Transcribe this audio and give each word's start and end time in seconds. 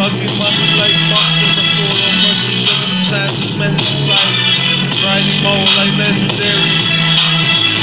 Rugby 0.00 0.32
money 0.40 0.68
like 0.80 0.96
boxers 1.12 1.60
are 1.60 1.70
full 1.76 1.92
on 1.92 2.14
mercy 2.24 2.56
circumstances, 2.64 3.52
men 3.60 3.76
in 3.76 3.84
sight. 4.08 5.28
More 5.44 5.60
like 5.76 5.92
legendary. 5.92 6.72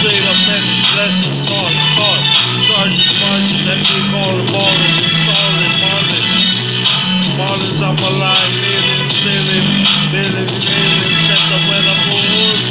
Straight 0.02 0.25
up 0.25 0.39
methods, 0.49 0.89
lessons, 0.98 1.45
taught, 1.45 1.77
thought. 1.94 2.23
Sergeant 2.66 3.22
Martin, 3.22 3.61
that 3.70 3.85
call 4.09 4.34
a 4.34 4.49
solid 5.30 5.73
Marlin. 5.77 6.25
Marlins 7.38 7.81
up 7.85 7.94
my 8.02 8.09
line, 8.17 8.53
sailing, 9.22 9.70
kneeling, 10.09 10.49
kneeling, 10.58 11.17
set 11.30 11.44
the 11.53 11.59
wet 11.70 11.86
on 11.86 12.02
wood. 12.09 12.61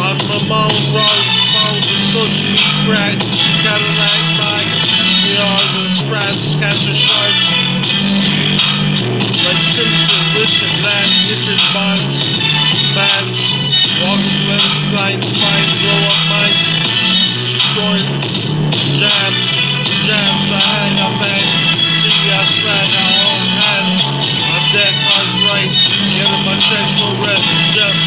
On 0.00 0.16
my 0.32 0.38
mountain, 0.48 0.96
rocks, 0.96 1.36
mountain, 1.52 2.02
cushion, 2.16 2.56
crack, 2.88 3.20
Cadillac 3.60 4.20
bikes, 4.40 4.88
VRs 5.28 5.72
and 5.76 5.90
sprats, 5.92 6.40
scatter 6.56 6.96
shards. 6.96 7.77
Enemy 15.08 15.24
lines, 15.24 15.38
fine, 15.40 15.68
blow 15.80 16.00
up 16.04 16.20
mines, 16.28 16.68
destroying 17.56 18.08
jams, 19.00 19.46
jams, 20.04 20.48
I 20.52 20.60
hang 20.60 20.98
a 21.00 21.08
bang, 21.20 21.48
see 22.02 22.28
I 22.28 22.44
slang 22.44 22.92
our 22.92 23.16
own 23.24 23.48
hands, 23.56 24.02
on 24.04 24.62
deck, 24.76 24.94
cards 25.08 25.36
right, 25.48 25.72
getting 26.12 26.44
my 26.44 26.56
checks, 26.60 26.92
no 27.00 27.08
rest, 27.24 27.46
just 27.72 28.00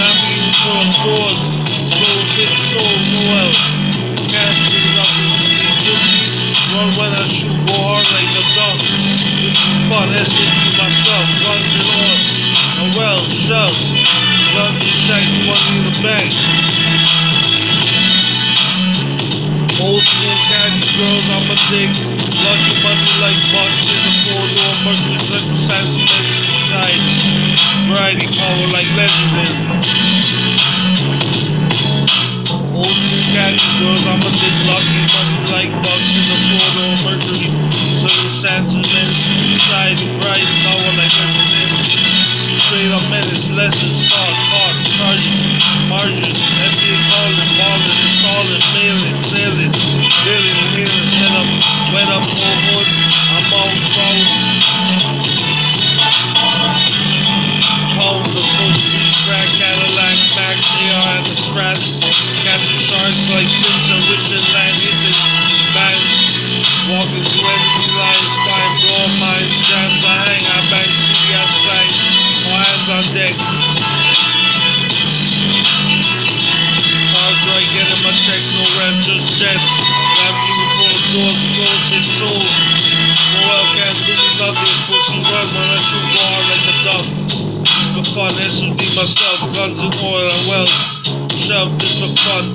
not 0.00 0.16
even 0.24 0.52
full 0.60 0.80
of 0.80 0.92
doors, 1.04 1.40
close 1.68 2.32
it, 2.40 2.54
soul, 2.72 2.96
Noel, 3.12 3.52
can't 4.28 4.56
do 4.56 4.80
nothing. 4.96 5.36
To 5.52 5.68
pussy, 5.84 6.16
run 6.72 6.88
when 6.96 7.12
I 7.12 7.28
shoot, 7.28 7.60
go 7.66 7.74
hard 7.76 8.06
like 8.08 8.32
a 8.36 8.44
dunk, 8.56 8.80
this 8.80 9.52
is 9.52 9.80
fun, 9.92 10.08
that's 10.16 10.32
it 10.32 10.52
myself, 10.80 11.28
guns 11.44 11.72
and 11.76 11.88
all, 11.92 12.39
well, 12.96 13.20
shove, 13.28 13.76
guns 14.56 14.80
and 14.80 14.96
shanks, 15.04 15.36
money 15.44 15.78
in 15.78 15.84
the 15.84 15.94
bank. 16.00 16.32
Old 19.80 20.02
school 20.02 20.36
caddies, 20.48 20.88
girls, 20.96 21.24
I'm 21.28 21.50
a 21.50 21.56
dick. 21.68 21.92
Lucky 22.40 22.72
money 22.84 23.04
like 23.20 23.40
bucks 23.52 23.84
in 23.84 24.00
the 24.00 24.12
four 24.24 24.44
door 24.56 24.74
Mercury 24.84 25.20
circumstances 25.28 26.08
society. 26.48 27.20
Variety 27.88 28.26
power 28.32 28.66
like 28.72 28.88
legendary. 28.96 29.56
Old 32.76 32.92
school 32.96 33.24
caddies, 33.32 33.64
girls, 33.80 34.04
I'm 34.08 34.24
a 34.24 34.30
dick. 34.40 34.56
Lucky 34.68 35.00
money 35.16 35.36
like 35.52 35.72
bucks 35.84 36.12
in 36.16 36.24
the 36.28 36.38
four 36.48 36.68
door 36.76 36.94
Mercury 37.04 37.48
circumstances 38.00 38.88
society. 38.88 40.06
Variety 40.16 40.48
power 40.64 40.92
like 40.96 41.12
legendary. 41.12 41.39
Straight 42.70 42.92
up 42.92 43.02
menace, 43.10 43.50
lessons, 43.50 44.06
start, 44.06 44.30
caught, 44.46 44.86
charges, 44.94 45.26
margin, 45.90 46.22
NBA 46.22 46.96
calling, 47.10 47.50
balling, 47.58 47.98
installing, 47.98 48.62
mailing, 48.70 49.18
sailing, 49.26 49.74
billing, 49.74 50.54
healing, 50.78 51.10
set 51.18 51.34
up, 51.34 51.50
wet 51.90 52.06
up, 52.06 52.22
whole 52.22 52.62
hood, 52.70 52.86
I'm 53.34 53.50
on 53.58 53.74
phone. 53.90 54.22
Homes 57.98 58.38
of 58.38 58.46
Beach, 58.54 58.86
crack, 59.26 59.50
Cadillac, 59.50 60.18
Max, 60.38 60.62
AR, 60.70 61.18
and 61.18 61.26
the 61.26 61.34
scratch, 61.42 61.98
catching 62.46 62.78
sharks 62.86 63.26
like 63.34 63.50
just 79.40 79.56
jets. 79.56 79.70
Not 80.20 80.36
even 80.44 80.68
pull 80.76 80.96
doors, 81.12 81.40
close 81.56 81.86
his 81.88 82.06
soul. 82.18 82.42
Noel 83.32 83.64
can't 83.76 83.98
do 84.04 84.12
me 84.12 84.28
nothing, 84.36 84.76
pussy 84.86 85.18
run 85.24 85.48
when 85.54 85.68
I 85.70 85.80
shoot 85.80 86.12
hard 86.16 86.44
like 86.50 86.66
a 86.68 86.76
duck. 86.84 87.06
This 87.64 87.88
for 87.94 88.04
fun, 88.14 88.36
this 88.36 88.60
would 88.60 88.76
be 88.76 88.88
myself, 88.94 89.40
guns 89.54 89.78
and 89.80 89.94
oil 90.04 90.28
and 90.28 90.44
wells. 90.48 90.74
Shove, 91.44 91.78
this 91.78 91.98
for 92.00 92.12
fun. 92.20 92.52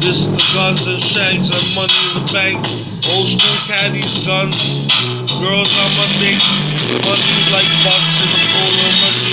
This 0.00 0.18
is 0.18 0.26
the 0.26 0.44
guns 0.52 0.86
and 0.86 1.00
shanks 1.00 1.48
and 1.50 1.74
money 1.74 1.94
in 1.94 2.12
the 2.20 2.32
bank. 2.32 2.60
Old 3.08 3.28
school 3.28 3.58
caddies, 3.66 4.26
guns. 4.26 4.56
Girls 5.40 5.70
on 5.74 5.90
my 5.96 6.06
dick. 6.20 6.42
Money 7.02 7.34
like 7.50 7.70
bucks 7.82 8.14
in 8.20 8.28
the 8.28 8.40
polo. 8.52 8.88
Money 9.00 9.31